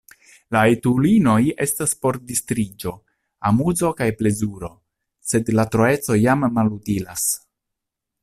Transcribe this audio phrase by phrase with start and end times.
[0.55, 2.93] La etulinoj estas por distriĝo,
[3.51, 4.69] amuzo kaj plezuro,
[5.33, 7.29] sed la troeco jam malutilas!